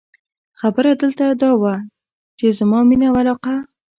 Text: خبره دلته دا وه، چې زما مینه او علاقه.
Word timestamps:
خبره 0.59 0.91
دلته 1.01 1.25
دا 1.41 1.51
وه، 1.61 1.75
چې 2.37 2.45
زما 2.59 2.79
مینه 2.89 3.07
او 3.09 3.15
علاقه. 3.21 3.55